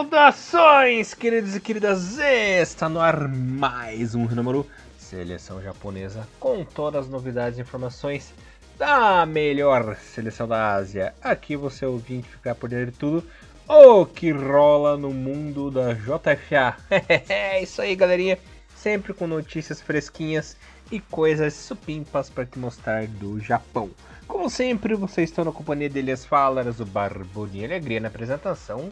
[0.00, 2.16] Saudações, queridos e queridas!
[2.18, 4.66] Está no ar mais um número
[4.96, 8.32] Seleção Japonesa com todas as novidades e informações
[8.78, 11.12] da melhor seleção da Ásia.
[11.20, 13.26] Aqui você ouvinte ficar por dentro de tudo
[13.68, 16.78] o que rola no mundo da JFA.
[17.28, 18.38] é isso aí, galerinha.
[18.74, 20.56] Sempre com notícias fresquinhas
[20.90, 23.90] e coisas supimpas para te mostrar do Japão.
[24.26, 28.90] Como sempre, vocês estão na companhia de Elias Falas, o Barboninha Alegria na apresentação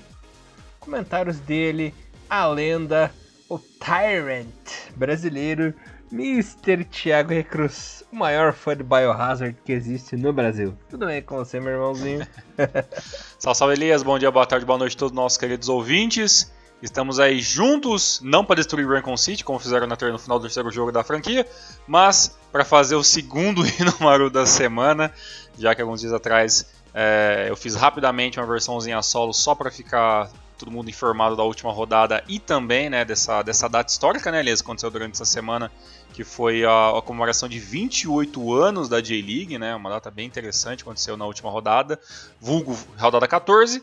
[0.88, 1.94] comentários dele,
[2.30, 3.12] a lenda,
[3.46, 4.46] o Tyrant
[4.96, 5.74] brasileiro,
[6.10, 6.82] Mr.
[6.84, 10.74] Thiago Recruz, o maior fã de Biohazard que existe no Brasil.
[10.88, 12.26] Tudo bem com você, meu irmãozinho?
[13.38, 16.50] salve, salve Elias, bom dia, boa tarde, boa noite a todos os nossos queridos ouvintes.
[16.80, 20.90] Estamos aí juntos, não para destruir Rancon City, como fizeram no final do terceiro jogo
[20.90, 21.46] da franquia,
[21.86, 25.12] mas para fazer o segundo Inomaru da semana,
[25.58, 30.30] já que alguns dias atrás é, eu fiz rapidamente uma versãozinha solo só para ficar
[30.58, 34.60] todo mundo informado da última rodada e também né, dessa, dessa data histórica, né, aliás,
[34.60, 35.70] aconteceu durante essa semana,
[36.12, 40.82] que foi a, a comemoração de 28 anos da J-League, né, uma data bem interessante,
[40.82, 41.98] aconteceu na última rodada,
[42.40, 43.82] vulgo rodada 14,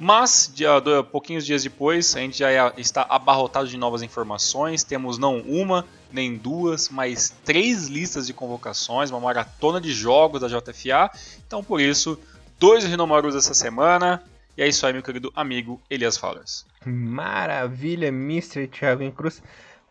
[0.00, 4.84] mas, dia, pouquinhos dias depois, a gente já está abarrotado de novas informações.
[4.84, 10.46] Temos não uma, nem duas, mas três listas de convocações, uma maratona de jogos da
[10.46, 11.10] JFA.
[11.44, 12.16] Então, por isso,
[12.60, 14.22] dois Rinomarus essa semana.
[14.58, 16.66] E é isso aí, meu querido amigo Elias Fowlers.
[16.84, 18.66] Maravilha, Mr.
[18.66, 19.40] Thiago Cruz.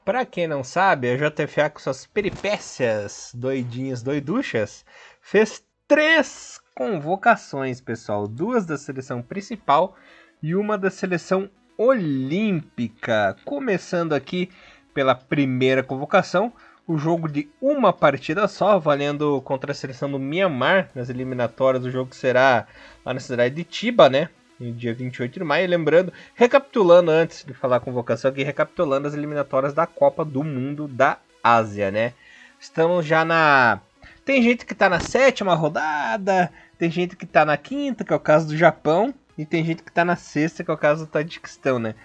[0.04, 4.84] Pra quem não sabe, a JFA com suas peripécias doidinhas, doiduchas,
[5.22, 8.28] fez três convocações, pessoal.
[8.28, 9.96] Duas da seleção principal
[10.44, 13.38] e uma da seleção olímpica.
[13.46, 14.50] Começando aqui
[14.94, 16.52] pela primeira convocação,
[16.86, 21.86] o jogo de uma partida só, valendo contra a seleção do Myanmar nas eliminatórias.
[21.86, 22.68] O jogo será
[23.06, 24.28] lá na cidade de Tiba, né?
[24.60, 25.68] Dia 28 de maio.
[25.68, 30.88] Lembrando, recapitulando antes de falar a convocação aqui, recapitulando as eliminatórias da Copa do Mundo
[30.88, 32.14] da Ásia, né?
[32.60, 33.80] Estamos já na.
[34.26, 38.16] Tem gente que tá na sétima rodada, tem gente que tá na quinta, que é
[38.16, 41.06] o caso do Japão, e tem gente que tá na sexta, que é o caso
[41.06, 41.96] do Tadiquistão, né?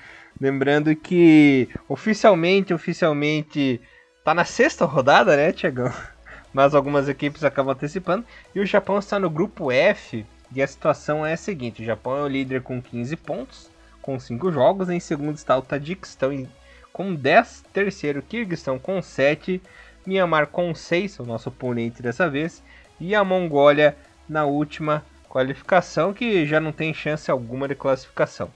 [0.40, 3.80] Lembrando que oficialmente, oficialmente,
[4.24, 5.92] tá na sexta rodada, né, Tiagão?
[6.52, 8.24] Mas algumas equipes acabam antecipando.
[8.54, 12.16] E o Japão está no grupo F, e a situação é a seguinte: o Japão
[12.16, 13.70] é o líder com 15 pontos,
[14.00, 14.88] com 5 jogos.
[14.88, 16.46] Em segundo está o Tadiquistão
[16.92, 17.64] com 10.
[17.72, 19.62] Terceiro, Kirguistão com 7.
[20.04, 22.62] Myanmar com 6, o nosso oponente dessa vez.
[23.00, 23.96] E a Mongólia
[24.28, 28.50] na última qualificação, que já não tem chance alguma de classificação.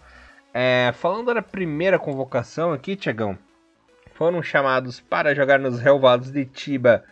[0.52, 3.38] É, falando da primeira convocação aqui, Tiagão,
[4.14, 7.04] foram chamados para jogar nos relvados de Tiba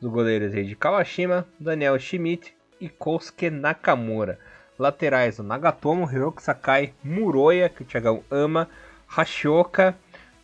[0.00, 4.38] do goleiro de Kawashima, Daniel Schmidt, e Kosuke Nakamura.
[4.78, 8.68] Laterais, o Nagatomo, Hiroki Sakai, Muroya, que o Thiagão ama,
[9.06, 9.94] Hashioka,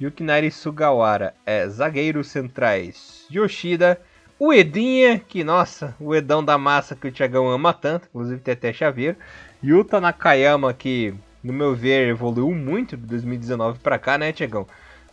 [0.00, 1.34] Yukinari Sugawara.
[1.46, 3.98] É, zagueiros centrais, Yoshida,
[4.38, 8.70] o Edinha, que nossa, o Edão da massa que o Thiagão ama tanto, inclusive até
[8.70, 9.16] chaveiro.
[9.64, 14.66] Yuta Nakayama, que no meu ver evoluiu muito de 2019 para cá, né, Thiagão?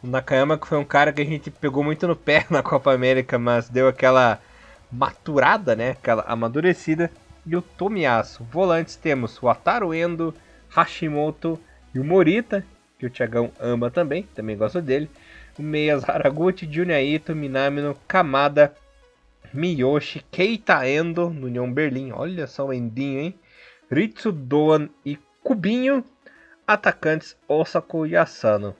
[0.04, 2.94] O Nakayama que foi um cara que a gente pegou muito no pé na Copa
[2.94, 4.42] América, mas deu aquela
[4.94, 5.92] maturada, né?
[5.92, 7.12] Aquela amadurecida.
[7.46, 8.44] E o Tomiyasu.
[8.46, 10.34] Volantes temos o Ataru Endo,
[10.70, 11.60] Hashimoto
[11.94, 12.66] e o Morita,
[12.98, 15.10] que o Thiagão ama também, também gosta dele.
[15.60, 16.98] O Meias Haraguchi, Junya
[17.36, 18.74] Minamino, Kamada,
[19.54, 22.12] Miyoshi, Keita Endo, no União Berlim.
[22.14, 23.36] Olha só o Endinho, hein?
[23.92, 26.04] Ritsu Doan e Kubinho.
[26.66, 28.74] Atacantes Osako e Asano.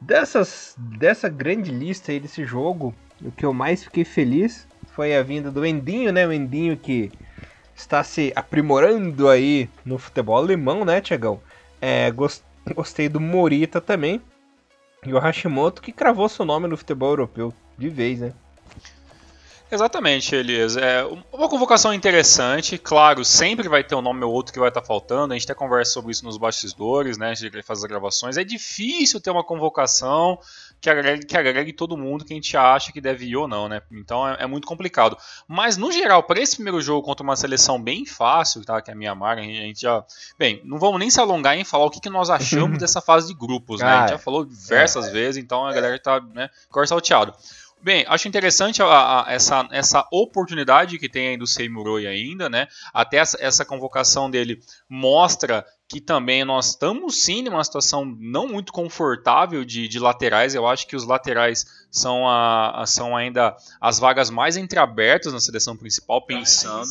[0.00, 4.66] Dessas, dessa grande lista aí desse jogo, o que eu mais fiquei feliz
[4.98, 6.26] foi a vinda do Endinho, né?
[6.26, 7.12] O Endinho que
[7.72, 11.40] está se aprimorando aí no futebol alemão, né, Tiagão?
[11.80, 12.10] É,
[12.74, 14.20] gostei do Morita também.
[15.06, 18.32] E o Hashimoto que cravou seu nome no futebol europeu de vez, né?
[19.70, 20.76] Exatamente, Elias.
[20.76, 22.76] É uma convocação interessante.
[22.76, 25.32] Claro, sempre vai ter um nome ou outro que vai estar faltando.
[25.32, 27.30] A gente até conversa sobre isso nos bastidores, né?
[27.30, 28.36] A gente faz as gravações.
[28.36, 30.40] É difícil ter uma convocação
[30.80, 33.68] que agregue, que agregue todo mundo que a gente acha que deve ir ou não,
[33.68, 33.82] né?
[33.90, 35.16] Então é, é muito complicado.
[35.46, 38.80] Mas, no geral, para esse primeiro jogo contra uma seleção bem fácil, tá?
[38.80, 40.04] Que é a Mianmar, a gente já.
[40.38, 43.28] Bem, não vamos nem se alongar em falar o que, que nós achamos dessa fase
[43.28, 43.86] de grupos, né?
[43.86, 45.10] A gente já falou diversas é.
[45.10, 46.48] vezes, então a galera tá, né?
[46.70, 47.34] Cor salteado.
[47.80, 52.66] Bem, acho interessante a, a, essa, essa oportunidade que tem aí do Seimuroi ainda, né?
[52.92, 58.72] Até essa, essa convocação dele mostra que também nós estamos sim numa situação não muito
[58.72, 60.54] confortável de, de laterais.
[60.54, 65.74] Eu acho que os laterais são, a, são ainda as vagas mais entreabertas na seleção
[65.74, 66.90] principal, pensando.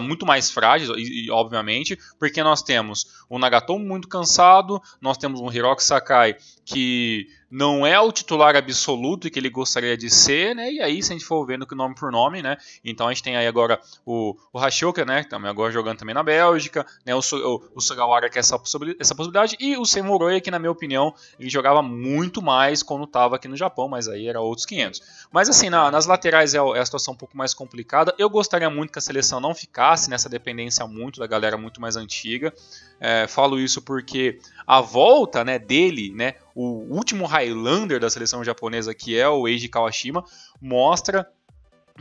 [0.00, 5.40] muito mais frágeis, e, e, obviamente, porque nós temos o Nagatomo muito cansado, nós temos
[5.40, 6.36] um Hiroki Sakai
[6.66, 10.70] que não é o titular absoluto que ele gostaria de ser, né?
[10.72, 12.56] E aí, se a gente for vendo que nome por nome, né?
[12.84, 15.22] Então a gente tem aí agora o, o Hashoka, né?
[15.22, 17.14] Também agora jogando também na Bélgica, né?
[17.14, 18.60] O, o, o Sugawara que é essa
[18.98, 23.36] essa possibilidade e o Semoroya que na minha opinião ele jogava muito mais quando estava
[23.36, 25.28] aqui no Japão, mas aí era outros 500.
[25.30, 28.12] Mas assim, na, nas laterais é, é a situação um pouco mais complicada.
[28.18, 31.94] Eu gostaria muito que a seleção não ficasse nessa dependência muito da galera muito mais
[31.94, 32.52] antiga.
[32.98, 38.94] É, falo isso porque a volta né, dele, né, o último Highlander da seleção japonesa,
[38.94, 40.24] que é o Eiji Kawashima,
[40.60, 41.26] mostra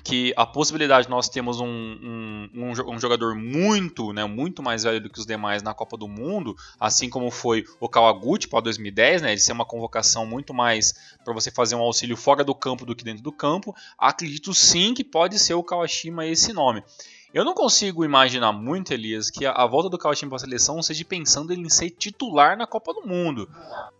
[0.03, 2.49] que a possibilidade de nós temos um, um,
[2.93, 6.55] um, jogador muito, né, muito mais velho do que os demais na Copa do Mundo,
[6.79, 11.33] assim como foi o Kawaguchi para 2010, né, de ser uma convocação muito mais para
[11.33, 15.03] você fazer um auxílio fora do campo do que dentro do campo, acredito sim que
[15.03, 16.83] pode ser o Kawashima esse nome.
[17.35, 20.81] Eu não consigo imaginar muito, Elias, que a, a volta do Kawashima para a seleção
[20.81, 23.49] seja pensando em ser titular na Copa do Mundo.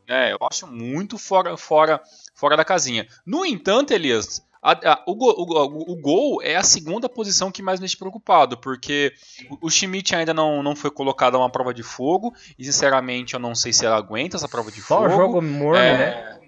[0.08, 2.02] É, eu acho muito fora, fora,
[2.34, 3.06] fora da casinha.
[3.26, 7.78] No entanto, Elias, a, a, o, o, o, gol é a segunda posição que mais
[7.78, 9.14] me deixa preocupado, porque
[9.50, 13.34] o, o Schmidt ainda não, não foi colocado a uma prova de fogo, e sinceramente
[13.34, 15.10] eu não sei se ela aguenta essa prova de Só fogo.
[15.10, 16.40] Só jogo morno, é, né?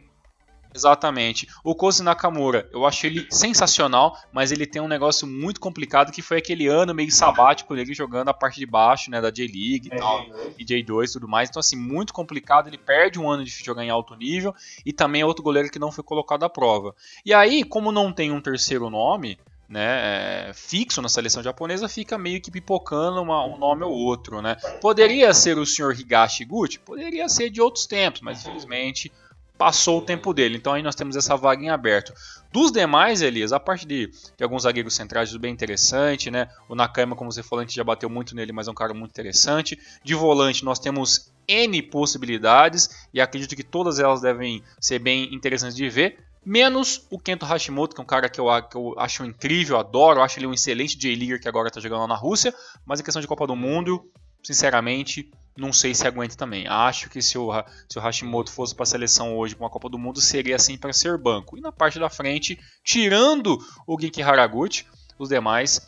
[0.74, 1.48] Exatamente.
[1.64, 6.22] O Kozi Nakamura, eu acho ele sensacional, mas ele tem um negócio muito complicado que
[6.22, 9.96] foi aquele ano meio sabático dele jogando a parte de baixo, né, da J-League e
[9.96, 10.25] é, tal,
[10.58, 11.50] e J2 e tudo mais.
[11.50, 12.68] Então, assim, muito complicado.
[12.68, 14.54] Ele perde um ano de jogar em alto nível
[14.86, 16.96] e também é outro goleiro que não foi colocado à prova.
[17.25, 22.18] E aí, como não tem um terceiro nome, né, é, fixo na seleção japonesa, fica
[22.18, 24.56] meio que pipocando uma, um nome ou outro, né?
[24.80, 26.00] Poderia ser o Sr.
[26.00, 26.80] Higashi Guchi?
[26.80, 29.12] Poderia ser de outros tempos, mas infelizmente
[29.57, 30.57] passou o tempo dele.
[30.57, 32.13] Então aí nós temos essa vaga em aberto.
[32.51, 34.07] Dos demais, Elias, a parte de,
[34.38, 36.48] de alguns zagueiros centrais bem interessante, né?
[36.69, 38.94] O Nakayama, como você falou, a gente já bateu muito nele, mas é um cara
[38.94, 39.77] muito interessante.
[40.04, 45.75] De volante, nós temos N possibilidades e acredito que todas elas devem ser bem interessantes
[45.75, 46.18] de ver.
[46.45, 50.21] Menos o Kento Hashimoto, que é um cara que eu, que eu acho incrível, adoro,
[50.21, 52.54] acho ele um excelente J-Leaguer que agora está jogando lá na Rússia,
[52.86, 54.09] mas em questão de Copa do Mundo,
[54.42, 56.68] sinceramente, não sei se aguenta também.
[56.68, 57.51] Acho que se o,
[57.89, 60.77] se o Hashimoto fosse para a seleção hoje para uma Copa do Mundo, seria assim
[60.77, 61.57] para ser banco.
[61.57, 64.86] E na parte da frente, tirando o Genki Haraguchi,
[65.18, 65.81] os demais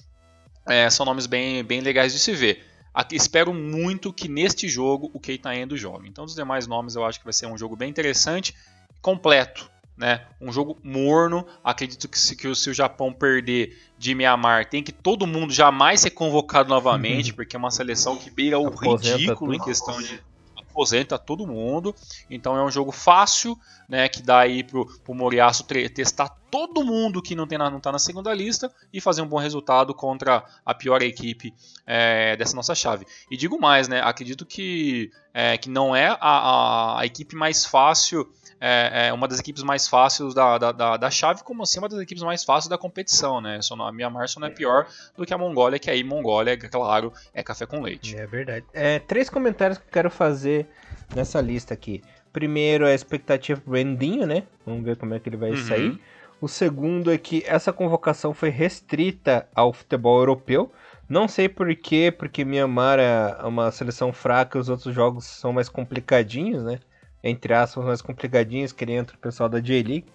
[0.67, 2.65] é, são nomes bem, bem legais de se ver.
[2.93, 6.09] Aqui, espero muito que neste jogo o Keita Endo jogue.
[6.09, 8.55] Então, dos demais nomes, eu acho que vai ser um jogo bem interessante,
[9.01, 9.69] completo
[9.99, 10.21] né?
[10.39, 11.45] Um jogo morno.
[11.61, 15.99] Acredito que se, que se o Japão perder de Mianmar, tem que todo mundo jamais
[15.99, 17.35] ser convocado novamente, uhum.
[17.35, 19.61] porque é uma seleção que beira o Aposenta ridículo tudo.
[19.61, 20.23] em questão de
[20.57, 21.93] aposenta todo mundo.
[22.29, 23.59] Então é um jogo fácil,
[23.89, 24.07] né?
[24.07, 27.99] Que dá aí pro, pro Moriaço testar todo mundo que não, tem na, não na
[27.99, 31.53] segunda lista e fazer um bom resultado contra a pior equipe
[31.85, 33.05] é, dessa nossa chave.
[33.29, 34.01] E digo mais, né?
[34.01, 38.27] Acredito que, é, que não é a, a, a equipe mais fácil
[38.59, 41.87] é, é, uma das equipes mais fáceis da, da, da, da, chave, como assim uma
[41.87, 43.61] das equipes mais fáceis da competição, né?
[43.61, 47.13] Só a Myanmar só não é pior do que a Mongólia, que aí Mongólia, claro,
[47.33, 48.17] é café com leite.
[48.17, 48.65] É verdade.
[48.73, 50.67] É, três comentários que eu quero fazer
[51.15, 52.03] nessa lista aqui.
[52.33, 54.43] Primeiro é a expectativa pro Endinho, né?
[54.65, 55.57] Vamos ver como é que ele vai uhum.
[55.57, 55.99] sair.
[56.41, 60.71] O segundo é que essa convocação foi restrita ao futebol europeu.
[61.07, 65.51] Não sei por quê, porque Myanmar é uma seleção fraca e os outros jogos são
[65.51, 66.79] mais complicadinhos, né?
[67.23, 70.05] entre aspas, mais complicadinhos, que nem entra o pessoal da J-League.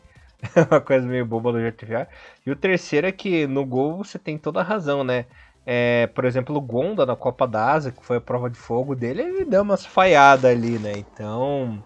[0.70, 2.08] uma coisa meio boba do JTVA.
[2.44, 5.26] E o terceiro é que no gol você tem toda a razão, né?
[5.66, 8.94] É, por exemplo, o Gonda na Copa da Ásia, que foi a prova de fogo
[8.94, 10.92] dele, ele deu umas falhadas ali, né?
[10.96, 11.82] Então,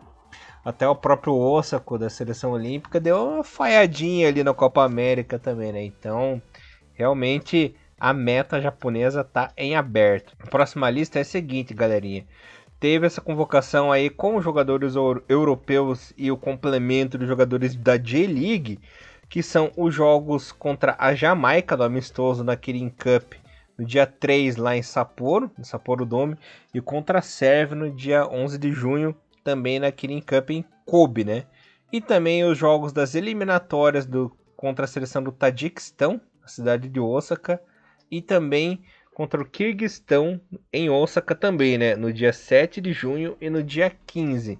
[0.68, 5.72] até o próprio Osako da seleção olímpica deu uma falhadinha ali na Copa América também,
[5.72, 5.82] né?
[5.82, 6.42] Então,
[6.94, 10.34] realmente a meta japonesa tá em aberto.
[10.38, 12.26] A próxima lista é a seguinte, galerinha
[12.80, 14.94] teve essa convocação aí com os jogadores
[15.28, 18.78] europeus e o complemento dos jogadores da J-League,
[19.28, 23.34] que são os jogos contra a Jamaica do amistoso na Kirin Cup
[23.76, 26.36] no dia 3 lá em Sapporo, no Sapporo Dome,
[26.72, 31.24] e contra a Sérvia no dia 11 de junho também na Kirin Cup em Kobe,
[31.24, 31.44] né?
[31.92, 36.98] E também os jogos das eliminatórias do contra a seleção do Tadiquistão, na cidade de
[36.98, 37.62] Osaka,
[38.10, 38.82] e também
[39.14, 40.40] contra o Kirguistão
[40.72, 41.94] em Osaka também, né?
[41.96, 44.58] No dia 7 de junho e no dia 15.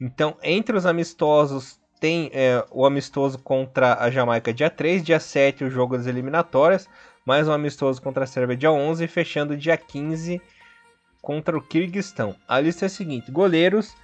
[0.00, 5.64] Então, entre os amistosos, tem é, o amistoso contra a Jamaica dia 3, dia 7
[5.64, 6.88] o jogo das eliminatórias,
[7.24, 10.40] mais um amistoso contra a Sérvia dia 11 e fechando dia 15
[11.20, 12.34] contra o Kirguistão.
[12.46, 13.94] A lista é a seguinte: goleiros,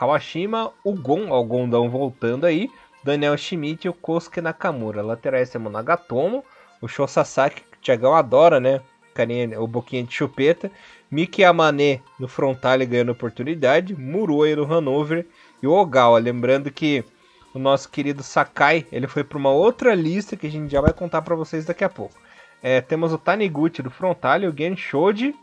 [0.00, 2.70] Kawashima, o Gon, o Gondão voltando aí,
[3.04, 5.02] Daniel Schmidt e o Kosuke Nakamura.
[5.02, 6.42] Laterais temos Nagatomo,
[6.80, 8.80] o Sho Sasaki, que o Thiagão adora, né?
[9.12, 10.70] carinha, o boquinha de chupeta.
[11.10, 13.94] Miki Amane no frontal ganhando oportunidade.
[13.94, 15.26] Muroya no Hanover.
[15.62, 16.18] E o Ogawa.
[16.18, 17.04] Lembrando que
[17.52, 20.94] o nosso querido Sakai ele foi para uma outra lista que a gente já vai
[20.94, 22.14] contar para vocês daqui a pouco.
[22.62, 25.34] É, temos o Taniguchi do frontal, o Gen Shoji,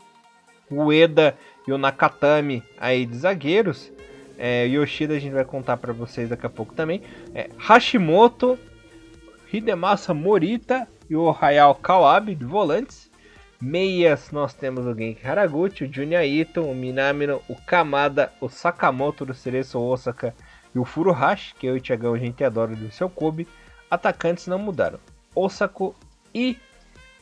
[0.68, 3.92] o Eda e o Nakatami aí de zagueiros.
[4.38, 7.02] É, Yoshida a gente vai contar para vocês daqui a pouco também.
[7.34, 8.56] É, Hashimoto,
[9.52, 13.10] Hidemasa Morita e o Hayao Kawabe de volantes.
[13.60, 19.26] Meias, nós temos o Genki Haraguchi, o Junya Ito, o Minamino, o Kamada, o Sakamoto
[19.26, 20.32] do Cereço Osaka
[20.72, 23.48] e o Furuhashi, que eu e o Thiagão a gente adora do seu Kobe.
[23.90, 25.00] Atacantes não mudaram.
[25.34, 25.96] Osako
[26.32, 26.56] e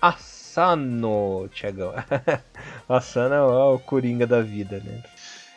[0.03, 1.95] Asano, Thiagão.
[2.87, 5.03] Asano é o Coringa da vida, né?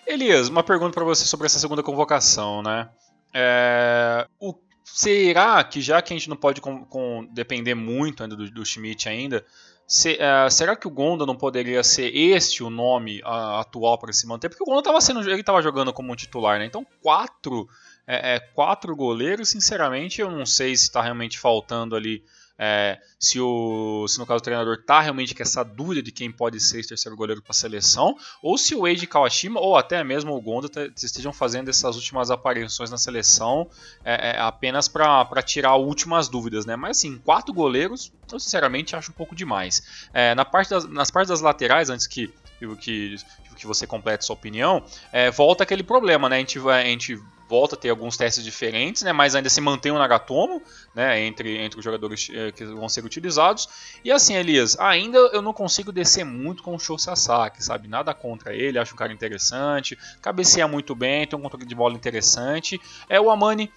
[0.09, 2.89] Elias, uma pergunta para você sobre essa segunda convocação, né?
[3.31, 8.35] É, o, será que já que a gente não pode com, com, depender muito ainda
[8.35, 9.45] do, do Schmidt ainda,
[9.85, 14.11] se, uh, será que o Gonda não poderia ser este o nome uh, atual para
[14.11, 14.49] se manter?
[14.49, 16.65] Porque o Gonda estava sendo, ele estava jogando como um titular, né?
[16.65, 17.69] Então quatro,
[18.07, 22.23] é, é, quatro goleiros, sinceramente, eu não sei se está realmente faltando ali
[22.59, 26.29] é, se, o, se no caso o treinador está realmente com essa dúvida de quem
[26.29, 30.03] pode ser esse terceiro goleiro para a seleção, ou se o Eiji Kawashima ou até
[30.03, 33.69] mesmo o Gonda estejam fazendo essas últimas aparições na seleção
[34.03, 36.75] é, é, apenas para tirar últimas dúvidas, né?
[36.75, 40.09] Mas assim, quatro goleiros, eu sinceramente acho um pouco demais.
[40.13, 42.33] É, na parte das, nas partes das laterais, antes que,
[42.81, 43.15] que,
[43.55, 46.35] que você complete sua opinião, é, volta aquele problema, né?
[46.35, 47.17] A gente, a gente
[47.49, 50.61] volta a ter alguns testes diferentes, né, mas ainda se mantém o Nagatomo
[50.93, 53.67] né, entre, entre os jogadores eh, que vão ser utilizados.
[54.05, 57.87] E assim, Elias, ainda eu não consigo descer muito com o Show Sasaki, sabe?
[57.87, 61.95] Nada contra ele, acho um cara interessante, cabeceia muito bem, tem um controle de bola
[61.95, 62.79] interessante.
[63.09, 63.71] É o Amani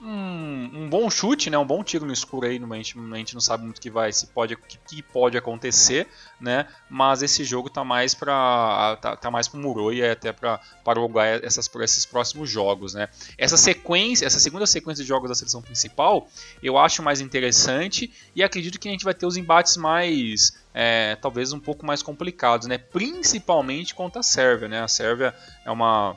[0.00, 1.58] um, um, bom chute, né?
[1.58, 4.12] Um bom tiro no escuro aí, a gente, a gente não sabe muito que vai,
[4.12, 6.06] se pode, que, que pode acontecer,
[6.40, 6.66] né?
[6.88, 11.00] Mas esse jogo tá mais para tá, tá, mais para Muro e até para para
[11.00, 13.08] o essas esses próximos jogos, né?
[13.36, 16.28] Essa sequência, essa segunda sequência de jogos da seleção principal,
[16.62, 21.16] eu acho mais interessante e acredito que a gente vai ter os embates mais é,
[21.16, 22.78] talvez um pouco mais complicados, né?
[22.78, 24.80] Principalmente contra a Sérvia, né?
[24.80, 26.16] A Sérvia é uma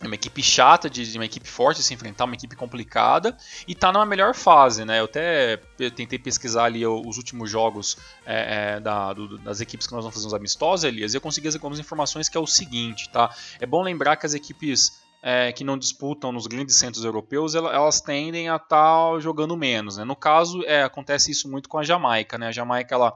[0.00, 3.36] é uma equipe chata, de, de, uma equipe forte de se enfrentar, uma equipe complicada
[3.68, 4.98] e está numa melhor fase, né?
[4.98, 5.58] Eu até
[5.94, 10.14] tentei pesquisar ali os últimos jogos é, é, da, do, das equipes que nós vamos
[10.14, 13.34] fazer uns amistosos, Elias, e eu consegui algumas informações que é o seguinte, tá?
[13.60, 18.00] É bom lembrar que as equipes é, que não disputam nos grandes centros europeus, elas
[18.00, 18.68] tendem a estar
[19.12, 20.04] tá jogando menos, né?
[20.04, 22.48] No caso, é, acontece isso muito com a Jamaica, né?
[22.48, 23.14] A Jamaica, ela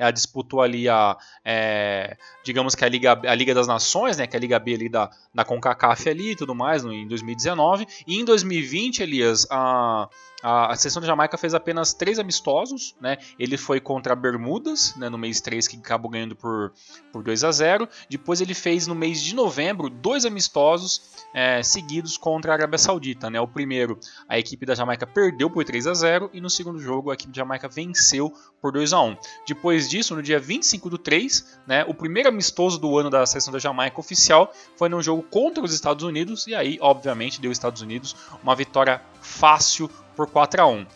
[0.00, 1.14] ela disputou ali a,
[1.44, 4.74] é, digamos que a Liga, a Liga das Nações, né, que é a Liga B
[4.74, 7.86] ali da, da CONCACAF ali e tudo mais, no, em 2019.
[8.06, 10.08] E em 2020, Elias, a,
[10.42, 13.18] a, a seleção da Jamaica fez apenas três amistosos, né?
[13.38, 16.72] Ele foi contra Bermudas, né, no mês 3, que acabou ganhando por,
[17.12, 21.02] por 2 a 0 Depois ele fez no mês de novembro dois amistosos
[21.34, 23.30] é, seguidos contra a Arábia Saudita.
[23.30, 23.40] Né?
[23.40, 27.10] O primeiro, a equipe da Jamaica perdeu por 3 a 0 e no segundo jogo
[27.10, 29.16] a equipe da Jamaica venceu por 2 a 1
[29.46, 33.52] Depois disso, no dia 25 do 3, né, o primeiro amistoso do ano da seleção
[33.52, 37.82] da Jamaica oficial foi num jogo contra os Estados Unidos e aí, obviamente, deu Estados
[37.82, 40.86] Unidos uma vitória fácil por 4 a 1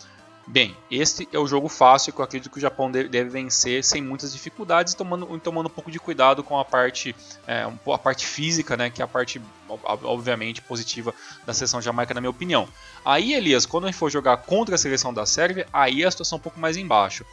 [0.46, 4.02] Bem, este é o jogo fácil que eu acredito que o Japão deve vencer sem
[4.02, 7.16] muitas dificuldades, tomando, tomando um pouco de cuidado com a parte,
[7.46, 9.40] é, a parte física, né, que é a parte,
[10.02, 11.14] obviamente, positiva
[11.46, 12.68] da seleção Jamaica, na minha opinião.
[13.02, 16.36] Aí, Elias, quando a gente for jogar contra a seleção da Sérvia, aí a situação
[16.36, 17.24] é um pouco mais embaixo.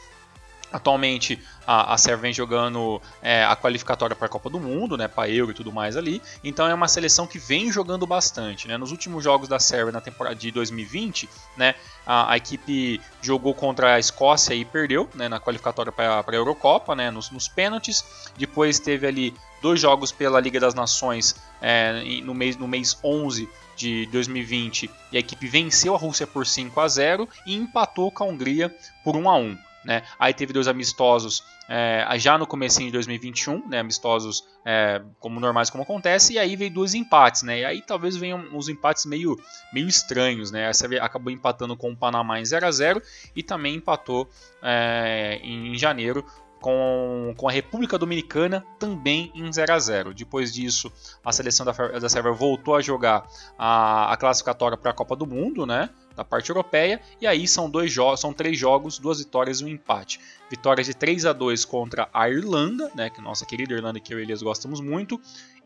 [0.72, 5.06] Atualmente a, a Sérvia vem jogando é, a qualificatória para a Copa do Mundo, né,
[5.08, 6.22] para Euro e tudo mais ali.
[6.42, 8.66] Então é uma seleção que vem jogando bastante.
[8.66, 8.76] Né?
[8.76, 11.74] Nos últimos jogos da Sérvia na temporada de 2020, né,
[12.06, 16.94] a, a equipe jogou contra a Escócia e perdeu né, na qualificatória para a Eurocopa,
[16.94, 18.04] né, nos, nos pênaltis.
[18.36, 23.48] Depois teve ali dois jogos pela Liga das Nações é, no, mês, no mês 11
[23.76, 28.24] de 2020 e a equipe venceu a Rússia por 5 a 0 e empatou com
[28.24, 28.74] a Hungria
[29.04, 29.58] por 1 a 1.
[29.84, 30.02] Né?
[30.18, 33.80] Aí teve dois amistosos é, já no começo de 2021, né?
[33.80, 37.60] amistosos é, como normais como acontece, e aí veio dois empates, né?
[37.60, 39.38] E aí talvez venham uns empates meio,
[39.72, 40.68] meio estranhos, né?
[40.68, 43.02] Essa acabou empatando com o Panamá em 0 a 0
[43.34, 44.28] e também empatou
[44.62, 46.24] é, em janeiro
[46.62, 50.90] com, com a República Dominicana também em 0 a 0 Depois disso,
[51.22, 53.28] a seleção da, da Sérvia voltou a jogar
[53.58, 55.90] a, a classificatória para a Copa do Mundo, né?
[56.14, 60.20] Da parte europeia, e aí são dois são três jogos, duas vitórias e um empate.
[60.48, 63.10] Vitórias de 3 a 2 contra a Irlanda, né?
[63.10, 65.20] Que nossa querida Irlanda que eu e Elias gostamos muito,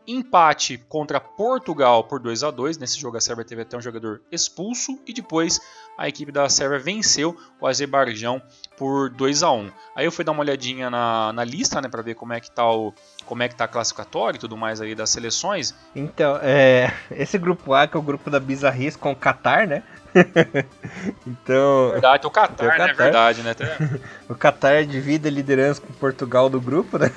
[0.07, 4.21] empate contra Portugal por 2 a 2 Nesse jogo a Sérvia teve até um jogador
[4.31, 5.59] expulso e depois
[5.97, 8.41] a equipe da Sérvia venceu o Azerbaijão
[8.77, 12.01] por 2 a 1 Aí eu fui dar uma olhadinha na, na lista né, para
[12.01, 12.93] ver como é que tá o
[13.25, 15.75] como é que tá a classificatória e tudo mais aí das seleções.
[15.93, 19.83] Então, é, esse grupo A que é o grupo da Bizarrice com o Qatar, né?
[21.27, 21.91] então.
[21.91, 22.93] Verdade, o Qatar, né?
[22.93, 23.55] Verdade, né?
[24.29, 27.11] o Qatar divide a liderança com Portugal do grupo, né?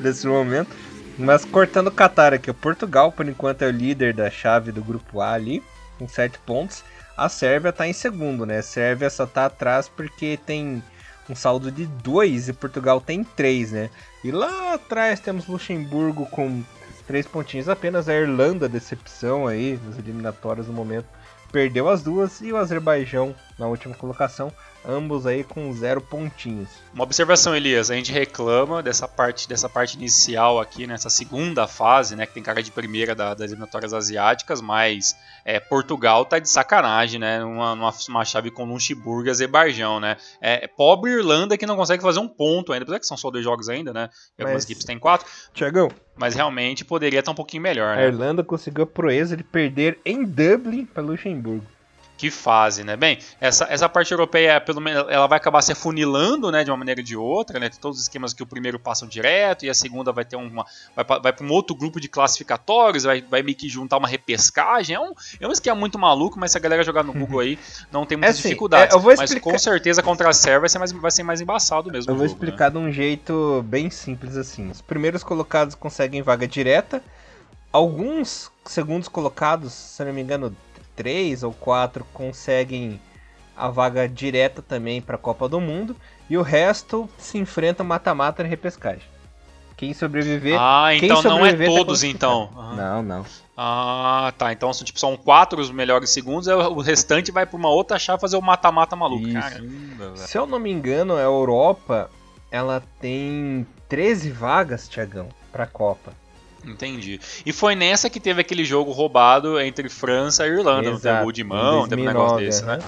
[0.00, 0.85] Nesse momento.
[1.18, 4.84] Mas cortando o Qatar aqui, o Portugal, por enquanto, é o líder da chave do
[4.84, 5.62] grupo A ali,
[5.98, 6.84] com 7 pontos.
[7.16, 8.58] A Sérvia está em segundo, né?
[8.58, 10.82] A Sérvia só está atrás porque tem
[11.28, 13.90] um saldo de 2 e Portugal tem 3, né?
[14.22, 16.62] E lá atrás temos Luxemburgo com
[17.06, 18.10] 3 pontinhos apenas.
[18.10, 21.06] A Irlanda, decepção aí nas eliminatórias no momento,
[21.50, 22.42] perdeu as duas.
[22.42, 24.52] E o Azerbaijão na última colocação
[24.86, 26.68] ambos aí com zero pontinhos.
[26.94, 32.14] Uma observação, Elias, a gente reclama dessa parte, dessa parte inicial aqui, nessa segunda fase,
[32.14, 36.48] né, que tem cara de primeira da, das eliminatórias asiáticas, mas é, Portugal tá de
[36.48, 41.66] sacanagem, né, numa, numa, chave com Luxemburgo e Azerbaijão, né, é, é, pobre Irlanda que
[41.66, 44.08] não consegue fazer um ponto ainda, apesar que são só dois jogos ainda, né,
[44.38, 44.64] e algumas mas...
[44.64, 45.26] equipes têm quatro.
[45.52, 45.90] Tiagão.
[46.18, 48.04] Mas realmente poderia estar um pouquinho melhor, né.
[48.04, 51.75] A Irlanda conseguiu a proeza de perder em Dublin para Luxemburgo
[52.16, 52.96] que fase, né?
[52.96, 56.76] Bem, essa, essa parte europeia, pelo menos, ela vai acabar se afunilando, né, de uma
[56.76, 57.68] maneira ou de outra, né?
[57.68, 60.64] Tem todos os esquemas que o primeiro passam direto e a segunda vai ter uma
[60.94, 64.96] vai, vai para um outro grupo de classificatórios, vai, vai meio que juntar uma repescagem.
[64.96, 67.58] É um, é um esquema muito maluco, mas se a galera jogar no Google aí,
[67.92, 68.94] não tem muita é assim, dificuldade.
[68.94, 69.34] É, explicar...
[69.34, 72.10] Mas com certeza contra a Sérvia vai ser mais, vai ser mais embaçado mesmo.
[72.10, 72.80] Eu vou jogo, explicar né?
[72.80, 74.70] de um jeito bem simples assim.
[74.70, 77.02] Os primeiros colocados conseguem vaga direta.
[77.72, 80.56] Alguns segundos colocados, se não me engano,
[80.96, 83.00] três ou quatro conseguem
[83.56, 85.94] a vaga direta também para a Copa do Mundo
[86.28, 89.06] e o resto se enfrenta mata-mata na repescagem.
[89.76, 90.56] Quem sobreviver.
[90.58, 92.50] Ah, então não é todos, então.
[92.74, 93.26] Não, não.
[93.54, 94.50] Ah, tá.
[94.52, 98.20] Então são, tipo, são quatro os melhores segundos, o restante vai para uma outra chave
[98.20, 99.30] fazer o mata-mata maluco.
[99.30, 102.10] Caramba, Se eu não me engano, a Europa
[102.50, 106.12] ela tem 13 vagas, Tiagão, para a Copa.
[106.66, 107.20] Entendi.
[107.44, 111.06] E foi nessa que teve aquele jogo roubado entre França e Irlanda, Exato.
[111.06, 112.78] não teve de mão, teve um negócio desse, né?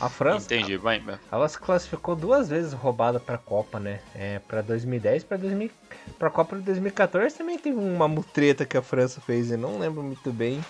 [0.00, 0.52] A França.
[0.52, 1.00] Entendi, vai.
[1.30, 4.00] Ela se classificou duas vezes roubada para a Copa, né?
[4.16, 5.70] É, para 2010 para 2000,
[6.18, 9.78] para a Copa de 2014 também teve uma mutreta que a França fez, eu não
[9.78, 10.64] lembro muito bem.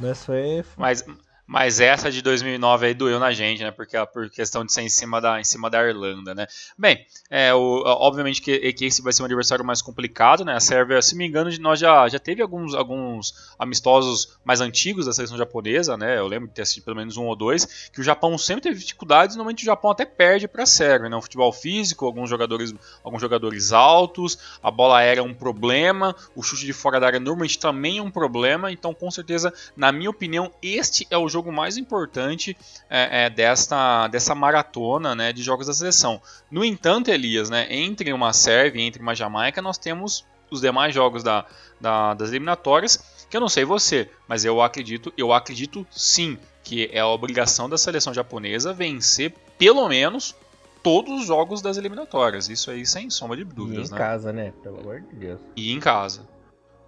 [0.00, 0.64] Mas foi.
[0.78, 1.04] Mas
[1.48, 3.70] mas essa de 2009 aí doeu na gente, né?
[3.70, 6.46] Porque por questão de ser em cima da, em cima da Irlanda, né?
[6.76, 10.54] Bem, é, o, obviamente que, que, esse vai ser um adversário mais complicado, né?
[10.54, 15.12] A Sérvia, se me engano, nós já, já teve alguns, alguns amistosos mais antigos da
[15.14, 16.18] seleção japonesa, né?
[16.18, 18.78] Eu lembro de ter assistido pelo menos um ou dois, que o Japão sempre teve
[18.78, 21.16] dificuldades, normalmente o Japão até perde para a Sérvia, né?
[21.16, 26.42] O futebol físico, alguns jogadores, alguns jogadores altos, a bola aérea é um problema, o
[26.42, 30.10] chute de fora da área normalmente também é um problema, então com certeza, na minha
[30.10, 32.56] opinião, este é o jogo jogo mais importante
[32.90, 36.20] é, é, desta, dessa maratona né, de jogos da seleção.
[36.50, 40.94] No entanto, Elias, né, entre uma Sérvia e entre uma Jamaica, nós temos os demais
[40.94, 41.44] jogos da,
[41.80, 46.90] da, das eliminatórias, que eu não sei você, mas eu acredito, eu acredito sim que
[46.92, 50.34] é a obrigação da seleção japonesa vencer pelo menos
[50.82, 52.48] todos os jogos das eliminatórias.
[52.48, 53.88] Isso aí sem sombra de dúvidas.
[53.88, 53.98] E em né?
[53.98, 54.52] casa, né?
[54.62, 55.40] Pelo amor de Deus.
[55.56, 56.28] E em casa.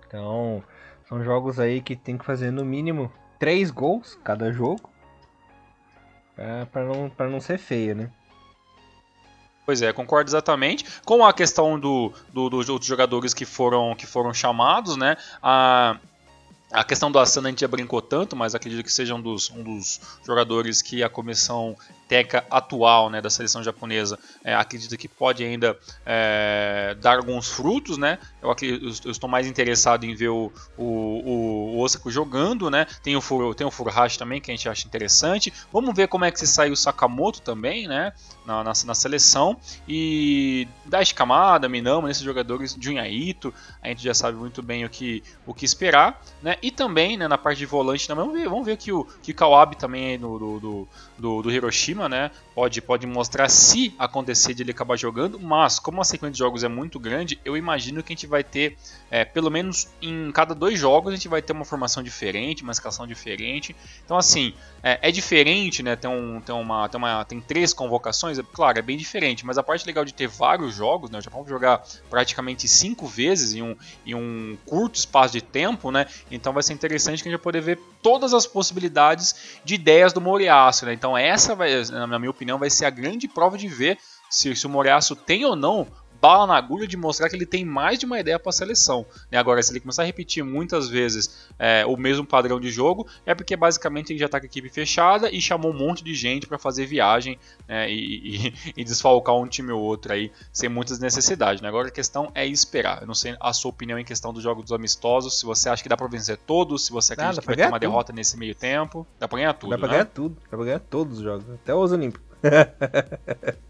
[0.07, 0.63] Então,
[1.09, 3.11] são jogos aí que tem que fazer no mínimo
[3.41, 4.89] três gols cada jogo.
[6.39, 8.11] É, para não, pra não ser feio, né?
[9.67, 10.85] Pois é, concordo exatamente.
[11.05, 15.17] Com a questão do, do, dos outros jogadores que foram, que foram chamados, né?
[15.43, 15.99] A,
[16.73, 19.51] a questão do Asana a gente já brincou tanto, mas acredito que seja um dos,
[19.51, 21.77] um dos jogadores que a comissão
[22.09, 27.99] técnica atual né, da seleção japonesa é, acredita que pode ainda é, dar alguns frutos,
[27.99, 28.19] né?
[28.43, 32.87] Eu, acredito, eu, estou mais interessado em ver o, o, o, o Osaka jogando, né?
[33.03, 35.53] Tem o, tem o Furuhashi também, que a gente acha interessante.
[35.73, 38.13] Vamos ver como é que se sai o Sakamoto também, né?
[38.51, 39.57] Na, na, na seleção.
[39.89, 45.23] E Daichi Kamada, Minama, esses jogadores, Junyaito, a gente já sabe muito bem o que,
[45.47, 46.57] o que esperar, né?
[46.61, 49.33] E também, né, na parte de volante também, vamos ver, vamos ver que o que
[49.33, 52.31] Kawabi também do, do, do, do Hiroshima né?
[52.55, 56.65] Pode, pode mostrar se acontecer de ele acabar jogando, mas como a sequência de jogos
[56.65, 58.77] é muito grande, eu imagino que a gente vai ter,
[59.11, 62.73] é, pelo menos em cada dois jogos, a gente vai ter uma formação diferente, uma
[62.73, 63.75] escalação diferente.
[64.05, 65.95] Então, assim, é, é diferente, né?
[65.95, 69.59] Tem, um, tem, uma, tem, uma, tem três convocações, é, claro, é bem diferente, mas
[69.59, 71.21] a parte legal de ter vários jogos, né?
[71.21, 76.07] Já vamos jogar praticamente cinco vezes em um, em um curto espaço de tempo, né?
[76.31, 80.13] Então vai ser interessante que a gente vai poder ver todas as possibilidades de ideias
[80.13, 80.93] do Moriaço, né?
[80.93, 83.99] Então essa vai, na minha opinião, vai ser a grande prova de ver
[84.29, 85.87] se, se o Moriaço tem ou não
[86.21, 89.07] bala na agulha de mostrar que ele tem mais de uma ideia para a seleção.
[89.31, 89.39] Né?
[89.39, 93.35] Agora, se ele começar a repetir muitas vezes é, o mesmo padrão de jogo, é
[93.35, 96.47] porque basicamente ele já está com a equipe fechada e chamou um monte de gente
[96.47, 97.91] para fazer viagem né?
[97.91, 101.63] e, e, e, desfalcar um time ou outro aí sem muitas necessidades.
[101.63, 101.69] Né?
[101.69, 103.01] Agora a questão é esperar.
[103.01, 105.83] Eu não sei a sua opinião em questão dos jogos dos amistosos, se você acha
[105.83, 107.81] que dá para vencer todos, se você acredita ah, que vai ter uma tudo.
[107.81, 109.07] derrota nesse meio tempo.
[109.19, 109.71] Dá para ganhar tudo.
[109.71, 109.93] Dá para né?
[109.95, 110.37] ganhar tudo.
[110.51, 112.29] Dá para ganhar todos os jogos, até os Olímpicos.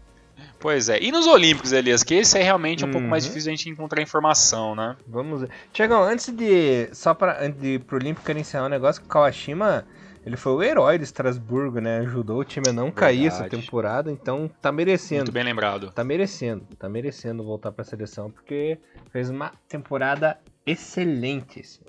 [0.61, 1.01] Pois é.
[1.01, 2.93] E nos Olímpicos, Elias, que esse é realmente um uhum.
[2.93, 3.29] pouco mais uhum.
[3.29, 4.95] difícil a gente encontrar informação, né?
[5.07, 5.49] Vamos ver.
[5.73, 6.87] Tiagão, antes de.
[6.93, 9.85] Só para antes de ir pro Olímpico, quero encerrar um negócio que o Kawashima.
[10.23, 11.97] Ele foi o herói do Estrasburgo, né?
[12.01, 12.99] Ajudou o time a não Verdade.
[12.99, 15.21] cair essa temporada, então tá merecendo.
[15.21, 15.91] Muito bem lembrado.
[15.91, 18.77] Tá merecendo, tá merecendo voltar pra seleção, porque
[19.11, 21.61] fez uma temporada excelente.
[21.61, 21.81] Assim.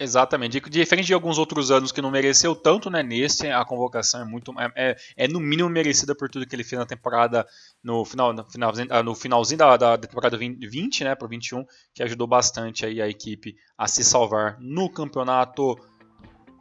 [0.00, 0.58] Exatamente.
[0.60, 3.02] Diferente de alguns outros anos que não mereceu tanto, né?
[3.02, 4.50] Nesse, a convocação é muito.
[4.58, 7.46] É, é, é no mínimo merecida por tudo que ele fez na temporada.
[7.84, 11.14] No, final, no, finalzinho, ah, no finalzinho da, da temporada 20, né?
[11.14, 15.78] Para 21, que ajudou bastante aí a equipe a se salvar no campeonato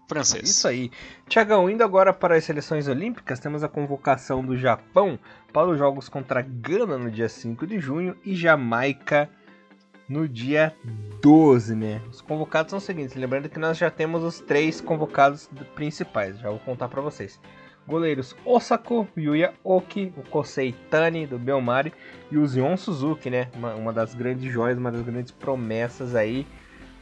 [0.09, 0.49] francês.
[0.49, 0.91] Isso aí.
[1.29, 5.17] Tiagão, indo agora para as seleções olímpicas, temos a convocação do Japão
[5.53, 9.29] para os Jogos contra Gana no dia 5 de junho e Jamaica
[10.09, 10.75] no dia
[11.21, 12.01] 12, né?
[12.09, 16.49] Os convocados são os seguintes, lembrando que nós já temos os três convocados principais, já
[16.49, 17.39] vou contar para vocês.
[17.87, 21.93] Goleiros Osako, Yuya Oki, o Kosei Tani do Belmari
[22.31, 23.47] e o Zion Suzuki, né?
[23.55, 26.45] Uma, uma, das grandes joias, uma das grandes promessas aí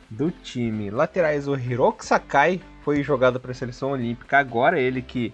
[0.10, 0.89] do time.
[0.89, 5.34] Laterais o Hiroki Sakai foi jogado para a seleção olímpica agora, ele que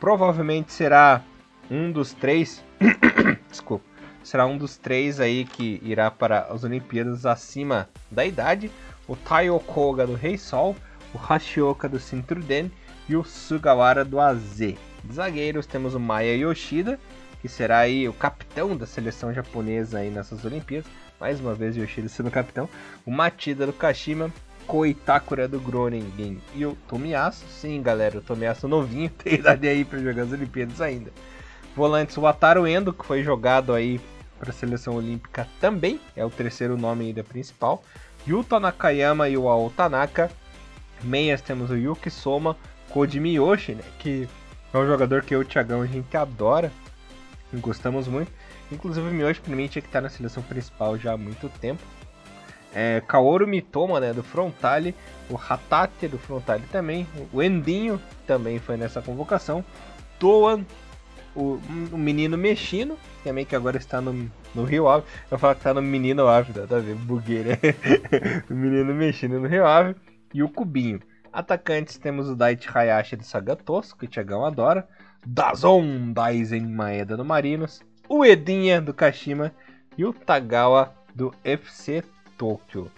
[0.00, 1.22] provavelmente será
[1.70, 2.64] um dos três,
[3.48, 3.84] desculpa,
[4.24, 8.70] será um dos três aí que irá para as Olimpíadas acima da idade.
[9.06, 10.74] O Taiyo Koga do Rei Sol,
[11.14, 12.72] o Hashioka do Cintruden
[13.08, 14.56] e o Sugawara do AZ.
[14.56, 16.98] De zagueiros temos o Maya Yoshida,
[17.42, 20.90] que será aí o capitão da seleção japonesa aí nessas Olimpíadas.
[21.20, 22.68] Mais uma vez Yoshida sendo capitão.
[23.04, 24.32] O Matida do Kashima,
[24.66, 27.44] Koitakura do Groningen e o Tomiyasu.
[27.48, 31.12] Sim, galera, o Tomiyasu novinho, tem idade aí para jogar as Olimpíadas ainda.
[31.76, 34.00] Volantes, o Ataru Endo, que foi jogado aí
[34.38, 37.82] para a seleção olímpica também, é o terceiro nome ainda principal.
[38.26, 40.30] Yuta Nakayama e o Ao Tanaka.
[41.02, 42.56] Meias temos o Yuki Soma,
[42.90, 44.28] Koji Miyoshi, né, que
[44.72, 46.72] é um jogador que eu e o Thiagão a gente adora,
[47.54, 48.32] gostamos muito.
[48.72, 51.82] Inclusive o Miyoshi para mim tinha que estar na seleção principal já há muito tempo.
[52.74, 54.94] É, Kaoru Mitoma, né, do Frontale,
[55.30, 59.64] o Hatate do Frontale também, o Endinho também foi nessa convocação,
[60.18, 60.64] Toan
[61.34, 61.60] o,
[61.92, 65.04] um menino mexino, também que agora está no, no Rio Ave.
[65.30, 67.00] Eu falo que está no menino Ave, tá vendo?
[67.00, 67.58] Buguei, né?
[68.48, 69.94] o menino mexino no Rio Ave.
[70.32, 71.00] E o Cubinho.
[71.32, 74.86] Atacantes temos o Daichi Hayashi do Sagatoso, que o Tiagão adora.
[75.26, 77.82] Dazon Daisen Maeda do Marinos.
[78.08, 79.52] O Edinha do Kashima.
[79.96, 82.02] E o Tagawa do FC
[82.36, 82.90] Tokyo.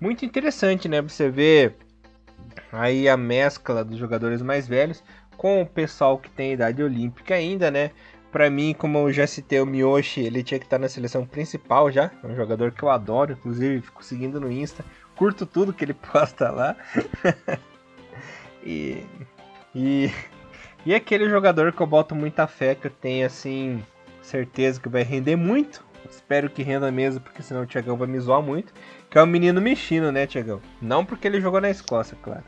[0.00, 1.00] Muito interessante, né?
[1.00, 1.76] Você ver
[2.70, 5.02] aí a mescla dos jogadores mais velhos
[5.36, 7.90] com o pessoal que tem idade olímpica ainda, né?
[8.30, 11.90] Para mim, como eu já citei o Miyoshi, ele tinha que estar na seleção principal
[11.90, 12.10] já.
[12.22, 14.84] É um jogador que eu adoro, inclusive fico seguindo no Insta.
[15.16, 16.76] Curto tudo que ele posta lá.
[18.64, 19.04] e,
[19.72, 20.10] e,
[20.84, 23.80] e é aquele jogador que eu boto muita fé, que eu tenho assim,
[24.20, 25.84] certeza que vai render muito.
[26.10, 28.72] Espero que renda mesmo, porque senão o Thiagão vai me zoar muito.
[29.08, 30.60] Que é o menino mexino, né, Thiagão?
[30.82, 32.42] Não porque ele jogou na Escócia, claro.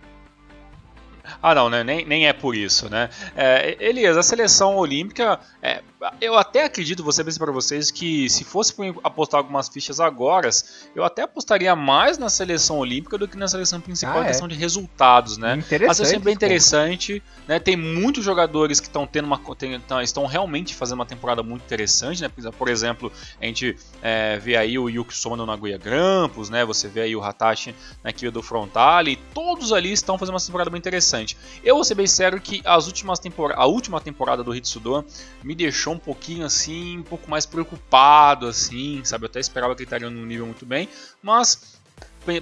[1.43, 1.83] Ah, não, né?
[1.83, 3.11] nem, nem é por isso, né?
[3.35, 5.83] É, Elias, a seleção olímpica, é,
[6.21, 10.49] eu até acredito, ser bem para vocês, que se fosse apostar algumas fichas agora,
[10.95, 14.47] eu até apostaria mais na seleção olímpica do que na seleção principal ah, em questão
[14.47, 14.51] é?
[14.51, 15.63] de resultados, né?
[15.67, 17.59] Seleção é bem interessante, né?
[17.59, 19.41] Tem muitos jogadores que estão tendo uma.
[19.57, 22.31] Tem, estão realmente fazendo uma temporada muito interessante, né?
[22.57, 23.11] Por exemplo,
[23.41, 26.65] a gente é, vê aí o Yuki Soma no Nagoya Grampus, né?
[26.65, 30.71] Você vê aí o Hatashi na equipe do Frontale, todos ali estão fazendo uma temporada
[30.71, 31.16] muito interessante.
[31.65, 35.05] Eu vou ser bem sério que as últimas tempor a última temporada do Hitsudo
[35.43, 39.25] me deixou um pouquinho assim, um pouco mais preocupado, assim, sabe?
[39.25, 40.89] Eu até esperava que ele estaria num nível muito bem,
[41.23, 41.79] mas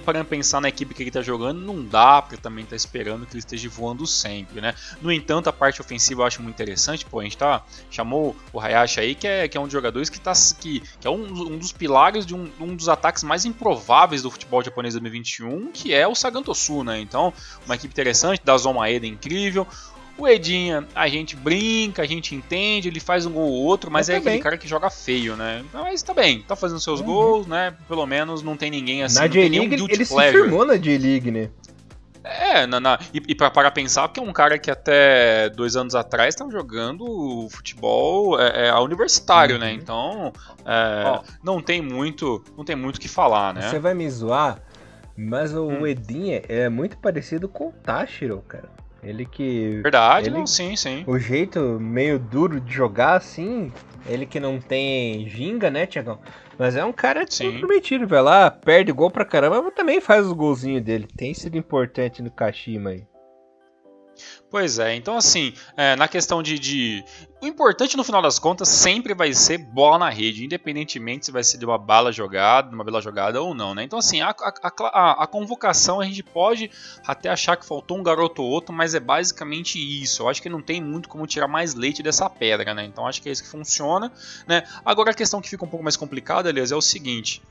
[0.03, 3.25] para pensar na equipe que ele está jogando, não dá para também estar tá esperando
[3.25, 4.73] que ele esteja voando sempre, né?
[5.01, 7.05] No entanto, a parte ofensiva eu acho muito interessante.
[7.05, 10.09] Pô, a gente tá, chamou o Hayashi aí, que é, que é um dos jogadores
[10.09, 13.45] que, tá, que, que é um, um dos pilares de um, um, dos ataques mais
[13.45, 16.99] improváveis do futebol japonês 2021, que é o Sagantosu, né?
[16.99, 17.33] Então,
[17.65, 19.67] uma equipe interessante, da Zoma Maeda incrível.
[20.17, 24.07] O Edinha, a gente brinca, a gente entende, ele faz um gol ou outro, mas
[24.07, 25.63] é aquele cara que joga feio, né?
[25.73, 27.05] Mas tá bem, tá fazendo seus uhum.
[27.05, 27.75] gols, né?
[27.87, 29.19] Pelo menos não tem ninguém assim.
[29.19, 31.49] Na J-League ele, ele se firmou na J-League, né?
[32.23, 35.75] É, na, na e, e para parar pensar que é um cara que até dois
[35.75, 39.67] anos atrás estava jogando futebol é, é, universitário, né?
[39.67, 39.75] uhum.
[39.75, 39.79] né?
[39.81, 40.33] Então
[40.65, 43.69] é, não tem muito, não tem muito o que falar, né?
[43.69, 44.59] Você vai me zoar,
[45.15, 45.85] mas o hum.
[45.85, 48.74] Edinha é muito parecido com o Tashiro, cara.
[49.05, 49.81] Ele que.
[49.83, 51.03] Verdade, ele, não, sim, sim.
[51.05, 53.71] O jeito meio duro de jogar, assim.
[54.07, 56.19] Ele que não tem ginga, né, Tiagão?
[56.57, 60.33] Mas é um cara comprometido, vai lá, perde gol pra caramba, mas também faz os
[60.33, 61.07] golzinhos dele.
[61.15, 63.03] Tem sido importante no Kashima aí.
[64.49, 67.03] Pois é, então assim, é, na questão de, de,
[67.41, 71.43] O importante no final das contas sempre vai ser bola na rede, independentemente se vai
[71.43, 73.83] ser de uma bala jogada, de uma bela jogada ou não, né?
[73.83, 76.71] Então assim, a, a, a, a, convocação a gente pode
[77.05, 80.23] até achar que faltou um garoto ou outro, mas é basicamente isso.
[80.23, 82.85] Eu acho que não tem muito como tirar mais leite dessa pedra, né?
[82.85, 84.11] Então acho que é isso que funciona,
[84.47, 84.63] né?
[84.85, 87.41] Agora a questão que fica um pouco mais complicada, aliás, é o seguinte.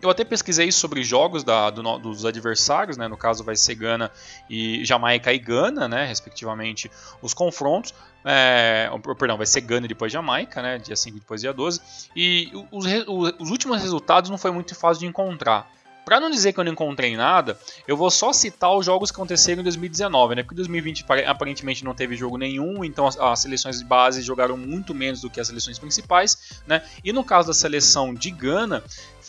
[0.00, 3.08] Eu até pesquisei sobre jogos da, do, dos adversários, né?
[3.08, 4.10] no caso vai ser Gana
[4.48, 6.04] e Jamaica e Gana, né?
[6.04, 6.90] respectivamente,
[7.22, 7.94] os confrontos.
[8.24, 10.78] É, perdão, vai ser Gana e depois Jamaica, né?
[10.78, 11.80] dia 5 e depois dia 12.
[12.14, 12.84] E os,
[13.38, 15.70] os últimos resultados não foi muito fácil de encontrar.
[16.06, 19.16] Para não dizer que eu não encontrei nada, eu vou só citar os jogos que
[19.16, 20.44] aconteceram em 2019, né?
[20.44, 24.94] Porque 2020 aparentemente não teve jogo nenhum, então as, as, seleções de base jogaram muito
[24.94, 26.80] menos do que as seleções principais, né?
[27.02, 28.84] E no caso da seleção de Gana,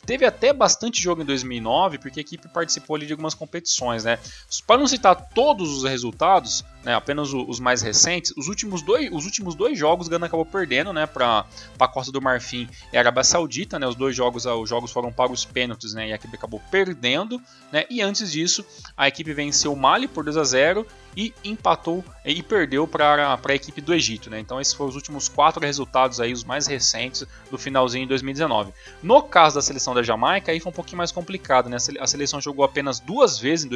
[0.06, 4.20] Teve até bastante jogo em 2009, porque a equipe participou ali de algumas competições, né?
[4.66, 9.26] Para não citar todos os resultados, né, apenas os mais recentes, os últimos dois, os
[9.26, 11.46] últimos dois jogos Gana acabou perdendo, né, para
[11.80, 13.88] a Costa do Marfim e a Arábia Saudita, né?
[13.88, 16.10] Os dois jogos, os jogos foram para os pênaltis, né?
[16.10, 17.86] E a equipe acabou perdendo, né?
[17.90, 20.86] E antes disso, a equipe venceu o Mali por 2 a 0
[21.18, 24.30] e empatou e perdeu para a equipe do Egito.
[24.30, 24.40] Né?
[24.40, 28.72] Então esses foram os últimos quatro resultados aí, os mais recentes do finalzinho de 2019.
[29.02, 31.70] No caso da seleção da Jamaica, aí foi um pouquinho mais complicado.
[31.70, 31.78] Né?
[32.00, 33.70] A seleção jogou apenas duas vezes em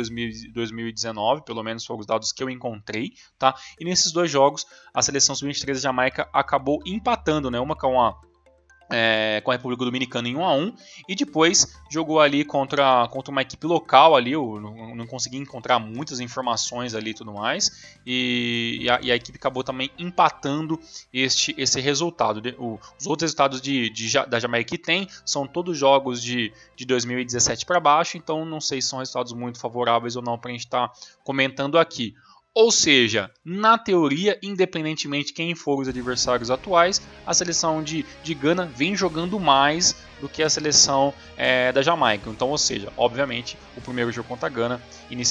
[0.54, 3.14] 2019, pelo menos foram os dados que eu encontrei.
[3.40, 3.56] Tá?
[3.80, 7.60] E nesses dois jogos, a seleção sub-23 da Jamaica acabou empatando, né?
[7.60, 8.16] uma com a
[8.92, 10.74] é, com a República Dominicana em 1 a 1
[11.08, 15.80] e depois jogou ali contra, contra uma equipe local ali, eu não, não consegui encontrar
[15.80, 20.80] muitas informações ali e tudo mais, e, e, a, e, a, equipe acabou também empatando
[21.14, 22.42] este, esse resultado.
[22.58, 26.86] O, os outros resultados de, de, da Jamaica que tem são todos jogos de, de
[26.86, 30.54] 2017 para baixo, então não sei se são resultados muito favoráveis ou não para a
[30.54, 32.16] gente estar tá comentando aqui.
[32.54, 38.34] Ou seja, na teoria, independentemente de quem for os adversários atuais, a seleção de, de
[38.34, 42.30] Gana vem jogando mais do que a seleção é, da Jamaica.
[42.30, 44.82] Então, ou seja, obviamente, o primeiro jogo contra a Gana,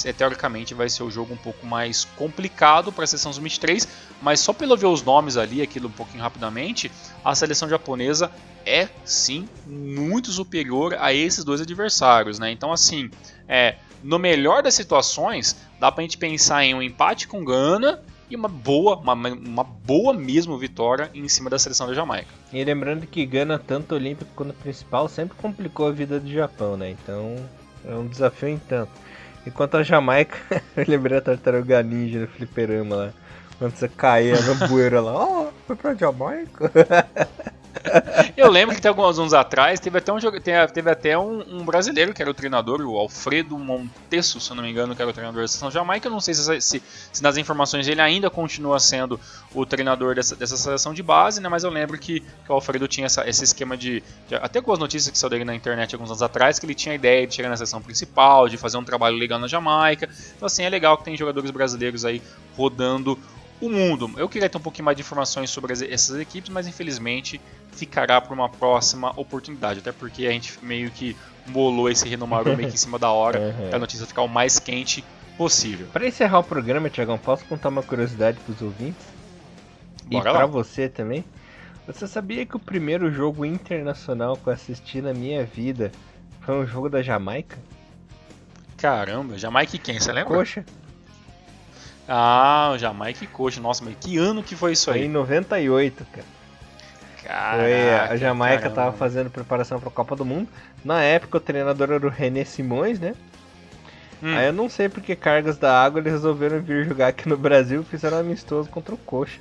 [0.05, 3.89] é, teoricamente, vai ser o jogo um pouco mais complicado para a seleção sub-23,
[4.21, 6.91] mas só pelo ver os nomes ali, aquilo um pouquinho rapidamente,
[7.25, 8.31] a seleção japonesa
[8.67, 12.51] é sim muito superior a esses dois adversários, né?
[12.51, 13.11] Então, assim,
[13.49, 18.37] é, no melhor das situações, dá pra gente pensar em um empate com Gana e
[18.37, 22.29] uma boa, uma, uma boa mesmo vitória em cima da seleção da Jamaica.
[22.53, 26.91] E lembrando que Gana, tanto olímpico quanto principal, sempre complicou a vida do Japão, né?
[26.91, 27.37] Então
[27.85, 28.93] é um desafio em tanto.
[29.47, 30.39] Enquanto a Jamaica,
[30.77, 33.13] eu lembrei a tartaruga ninja no fliperama lá.
[33.59, 36.71] Quando você caía na bueira lá, ó, oh, foi pra Jamaica.
[38.37, 40.19] Eu lembro que tem alguns anos atrás teve até um
[40.73, 44.71] teve até um, um, brasileiro que era o treinador, o Alfredo Montesso, se não me
[44.71, 46.09] engano, que era o treinador da seleção Jamaica.
[46.09, 49.19] Eu não sei se, se, se, nas informações ele ainda continua sendo
[49.55, 51.49] o treinador dessa, dessa seleção de base, né?
[51.49, 54.73] Mas eu lembro que, que o Alfredo tinha essa, esse esquema de, de, Até com
[54.73, 57.35] as notícias que saíram na internet alguns anos atrás, que ele tinha a ideia de
[57.35, 60.09] chegar na seleção principal, de fazer um trabalho legal na Jamaica.
[60.37, 62.23] Então, assim, é legal que tem jogadores brasileiros aí
[62.57, 63.19] rodando
[63.61, 64.11] o mundo.
[64.17, 67.41] Eu queria ter um pouquinho mais de informações sobre essas equipes, mas infelizmente
[67.73, 69.81] ficará para uma próxima oportunidade.
[69.81, 73.39] Até porque a gente meio que bolou esse renomaru meio que em cima da hora
[73.61, 73.69] uhum.
[73.69, 75.05] para a notícia ficar o mais quente
[75.37, 75.87] possível.
[75.93, 79.07] Para encerrar o programa, Tiagão, posso contar uma curiosidade para os ouvintes?
[80.07, 81.25] Bora e para você também?
[81.87, 85.91] Você sabia que o primeiro jogo internacional que eu assisti na minha vida
[86.41, 87.59] foi um jogo da Jamaica?
[88.77, 89.99] Caramba, Jamaica e quem?
[89.99, 90.37] Você lembra?
[90.37, 90.65] Coxa.
[92.09, 93.61] Ah, o Jamaica e Coxa.
[93.61, 95.01] Nossa, mas que ano que foi isso aí?
[95.01, 96.27] Foi em 98, cara.
[97.23, 98.75] Caraca, foi, a Jamaica caramba.
[98.75, 100.49] tava fazendo preparação para a Copa do Mundo.
[100.85, 103.15] Na época o treinador era o René Simões, né?
[104.23, 104.37] Hum.
[104.37, 107.83] Aí eu não sei porque cargas da água eles resolveram vir jogar aqui no Brasil
[107.83, 109.41] e fizeram um amistoso contra o Coxa.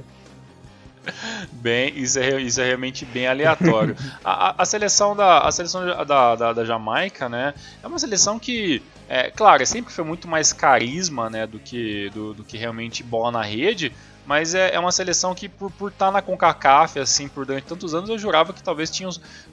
[1.52, 3.96] Bem, isso é, isso é realmente bem aleatório.
[4.24, 8.38] a, a, a, seleção, da, a seleção da, da, da, Jamaica, né, é uma seleção
[8.38, 13.02] que, é, claro, sempre foi muito mais carisma, né, do que, do, do que realmente
[13.02, 13.92] bola na rede,
[14.24, 17.96] mas é, é uma seleção que por estar tá na CONCACAF, assim, por durante tantos
[17.96, 19.10] anos, eu jurava que talvez tinha,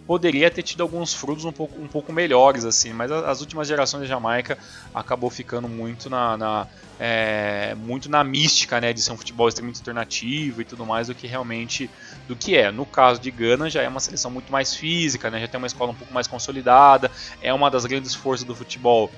[0.06, 4.02] poderia ter tido alguns frutos um pouco, um pouco melhores, assim, mas as últimas gerações
[4.02, 4.58] da Jamaica
[4.94, 6.66] acabou ficando muito na, na
[7.00, 11.14] é, muito na mística, né, de ser um futebol extremamente alternativo e tudo mais do
[11.14, 11.88] que realmente
[12.28, 12.70] do que é.
[12.70, 15.66] No caso de Gana já é uma seleção muito mais física, né, já tem uma
[15.66, 19.10] escola um pouco mais consolidada, é uma das grandes forças do futebol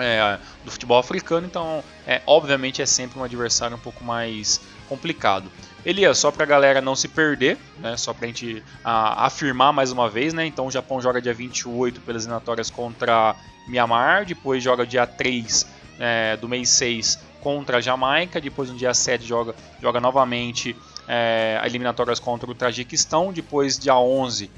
[0.00, 5.50] é, do futebol africano, então é, obviamente é sempre um adversário um pouco mais complicado.
[5.84, 9.72] Elias, só para a galera não se perder, né, só para a gente a, afirmar
[9.72, 13.34] mais uma vez, né, então o Japão joga dia 28 pelas eliminatórias contra
[13.66, 15.66] Myanmar, depois joga dia 3
[15.98, 20.76] é, do mês 6 contra a Jamaica, depois no dia 7 joga, joga novamente
[21.08, 24.50] é, eliminatórias contra o Tajiquistão, depois dia 11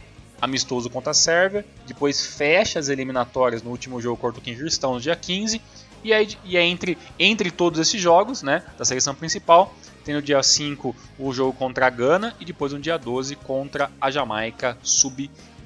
[0.42, 5.00] amistoso contra a Sérvia, depois fecha as eliminatórias no último jogo contra o Kirguistão no
[5.00, 5.62] dia 15,
[6.02, 9.72] e, aí, e é entre, entre todos esses jogos né, da seleção principal,
[10.05, 13.88] tem no dia 5 o jogo contra a Gana e depois no dia 12 contra
[14.00, 14.76] a Jamaica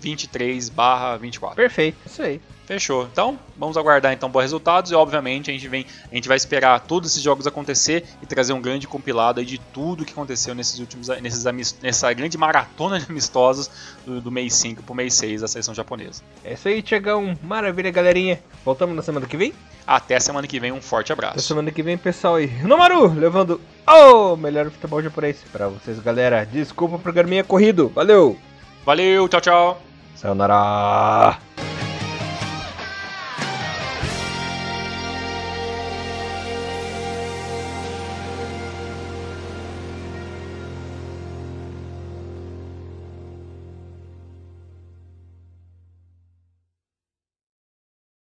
[0.00, 1.54] sub-23/24.
[1.54, 2.40] Perfeito, isso aí.
[2.66, 3.08] Fechou.
[3.12, 6.80] Então, vamos aguardar então bons resultados e obviamente a gente vem, a gente vai esperar
[6.80, 11.06] todos esses jogos acontecer e trazer um grande compilado de tudo que aconteceu nesses últimos
[11.22, 11.44] nesses
[11.80, 13.70] nessa grande maratona de amistosos
[14.04, 16.22] do, do mês 5 pro mês 6 da seleção japonesa.
[16.44, 17.38] É isso aí, Tiagão.
[17.40, 18.40] Maravilha, galerinha.
[18.64, 19.54] Voltamos na semana que vem?
[19.86, 21.34] Até semana que vem, um forte abraço.
[21.34, 22.48] Até semana que vem, pessoal aí.
[22.64, 26.44] Nomaru, levando o melhor futebol japonês para vocês, galera.
[26.44, 27.92] Desculpa o programinha corrido.
[27.94, 28.36] Valeu!
[28.84, 29.85] Valeu, tchau, tchau.
[30.16, 31.65] さよなら。